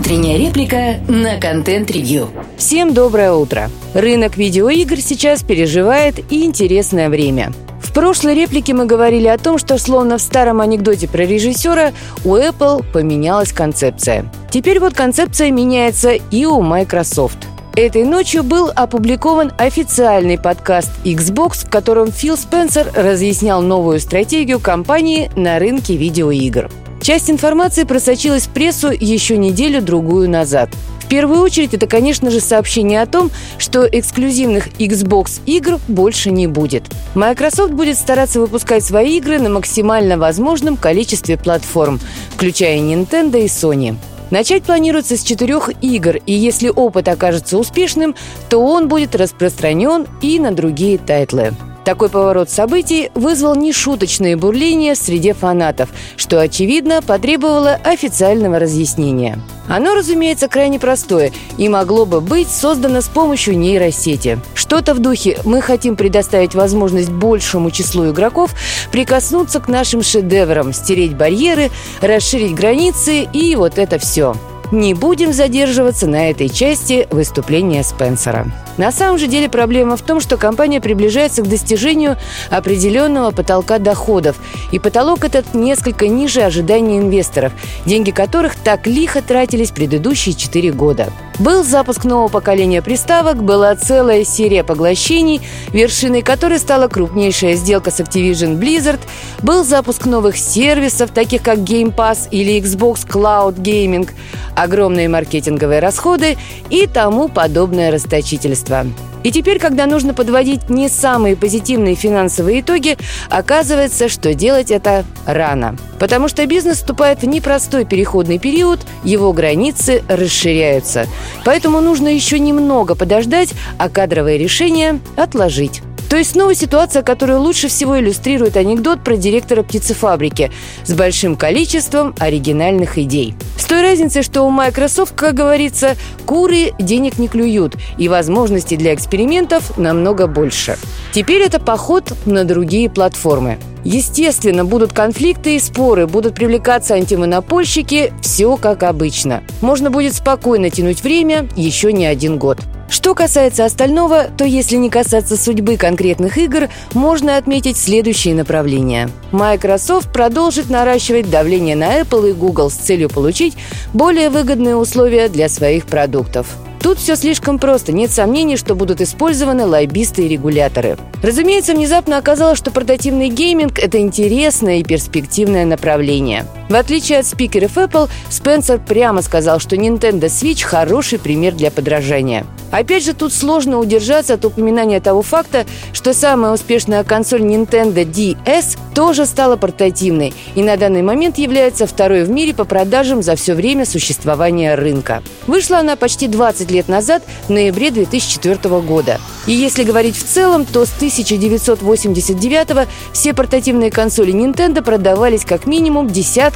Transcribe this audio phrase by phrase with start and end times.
[0.00, 2.30] Утренняя реплика на контент-ревью.
[2.56, 3.70] Всем доброе утро.
[3.92, 7.52] Рынок видеоигр сейчас переживает интересное время.
[7.82, 11.92] В прошлой реплике мы говорили о том, что словно в старом анекдоте про режиссера
[12.24, 14.24] у Apple поменялась концепция.
[14.50, 17.36] Теперь вот концепция меняется и у Microsoft.
[17.76, 25.30] Этой ночью был опубликован официальный подкаст Xbox, в котором Фил Спенсер разъяснял новую стратегию компании
[25.36, 26.70] на рынке видеоигр.
[27.10, 30.70] Часть информации просочилась в прессу еще неделю-другую назад.
[31.00, 36.46] В первую очередь это, конечно же, сообщение о том, что эксклюзивных Xbox игр больше не
[36.46, 36.84] будет.
[37.16, 41.98] Microsoft будет стараться выпускать свои игры на максимально возможном количестве платформ,
[42.36, 43.96] включая Nintendo и Sony.
[44.30, 48.14] Начать планируется с четырех игр, и если опыт окажется успешным,
[48.48, 51.54] то он будет распространен и на другие тайтлы.
[51.90, 59.40] Такой поворот событий вызвал нешуточные бурления среди фанатов, что, очевидно, потребовало официального разъяснения.
[59.66, 64.38] Оно, разумеется, крайне простое и могло бы быть создано с помощью нейросети.
[64.54, 68.54] Что-то в духе «мы хотим предоставить возможность большему числу игроков
[68.92, 74.36] прикоснуться к нашим шедеврам, стереть барьеры, расширить границы и вот это все».
[74.70, 78.46] Не будем задерживаться на этой части выступления Спенсера.
[78.76, 82.16] На самом же деле проблема в том, что компания приближается к достижению
[82.50, 84.36] определенного потолка доходов.
[84.70, 87.52] И потолок этот несколько ниже ожиданий инвесторов,
[87.84, 91.12] деньги которых так лихо тратились предыдущие четыре года.
[91.40, 95.40] Был запуск нового поколения приставок, была целая серия поглощений,
[95.72, 99.00] вершиной которой стала крупнейшая сделка с Activision Blizzard,
[99.40, 104.10] был запуск новых сервисов, таких как Game Pass или Xbox Cloud Gaming,
[104.54, 106.36] огромные маркетинговые расходы
[106.68, 108.84] и тому подобное расточительство.
[109.22, 112.96] И теперь, когда нужно подводить не самые позитивные финансовые итоги,
[113.28, 115.76] оказывается, что делать это рано.
[115.98, 121.06] Потому что бизнес вступает в непростой переходный период, его границы расширяются.
[121.44, 125.82] Поэтому нужно еще немного подождать, а кадровые решения отложить.
[126.10, 130.50] То есть снова ситуация, которую лучше всего иллюстрирует анекдот про директора птицефабрики
[130.84, 133.36] с большим количеством оригинальных идей.
[133.56, 135.94] С той разницей, что у Microsoft, как говорится,
[136.26, 140.76] куры денег не клюют, и возможностей для экспериментов намного больше.
[141.12, 143.58] Теперь это поход на другие платформы.
[143.84, 149.44] Естественно, будут конфликты и споры, будут привлекаться антимонопольщики, все как обычно.
[149.60, 152.58] Можно будет спокойно тянуть время еще не один год.
[152.90, 159.08] Что касается остального, то если не касаться судьбы конкретных игр, можно отметить следующие направления.
[159.30, 163.56] Microsoft продолжит наращивать давление на Apple и Google с целью получить
[163.94, 166.48] более выгодные условия для своих продуктов.
[166.82, 170.96] Тут все слишком просто, нет сомнений, что будут использованы лайбисты и регуляторы.
[171.22, 176.46] Разумеется, внезапно оказалось, что портативный гейминг– это интересное и перспективное направление.
[176.70, 182.46] В отличие от спикеров Apple, Спенсер прямо сказал, что Nintendo Switch– хороший пример для подражания.
[182.70, 188.78] Опять же, тут сложно удержаться от упоминания того факта, что самая успешная консоль Nintendo DS
[188.94, 193.54] тоже стала портативной и на данный момент является второй в мире по продажам за все
[193.54, 195.22] время существования рынка.
[195.48, 199.18] Вышла она почти 20 лет назад, в ноябре 2004 года.
[199.46, 206.08] И если говорить в целом, то с 1989 все портативные консоли Nintendo продавались как минимум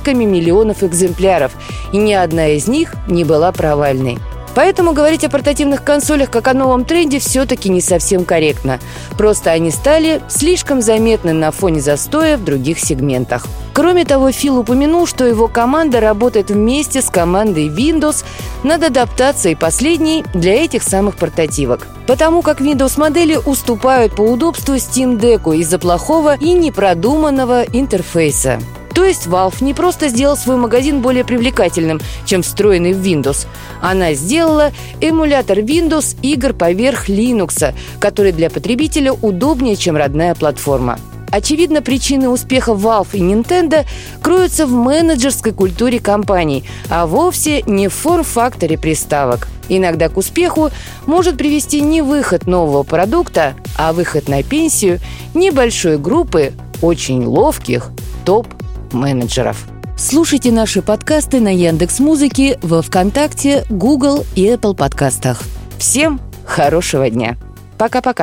[0.05, 1.53] десятками миллионов экземпляров,
[1.93, 4.19] и ни одна из них не была провальной.
[4.55, 8.79] Поэтому говорить о портативных консолях как о новом тренде все-таки не совсем корректно.
[9.19, 13.47] Просто они стали слишком заметны на фоне застоя в других сегментах.
[13.73, 18.25] Кроме того, Фил упомянул, что его команда работает вместе с командой Windows
[18.63, 21.89] над адаптацией последней для этих самых портативок.
[22.07, 28.61] Потому как Windows-модели уступают по удобству Steam Deck из-за плохого и непродуманного интерфейса.
[28.95, 33.47] То есть Valve не просто сделал свой магазин более привлекательным, чем встроенный в Windows.
[33.83, 40.99] Она сделала эмулятор Windows игр поверх Linux, который для потребителя удобнее, чем родная платформа.
[41.31, 43.85] Очевидно, причины успеха Valve и Nintendo
[44.23, 49.49] кроются в менеджерской культуре компаний, а вовсе не в форм-факторе приставок.
[49.69, 50.71] Иногда к успеху
[51.07, 55.01] может привести не выход нового продукта, а выход на пенсию
[55.35, 57.91] небольшой группы очень ловких
[58.25, 58.47] топ
[58.95, 59.67] менеджеров.
[59.97, 65.43] Слушайте наши подкасты на Яндекс Музыке, во ВКонтакте, Google и Apple подкастах.
[65.79, 67.37] Всем хорошего дня.
[67.79, 68.23] Пока-пока.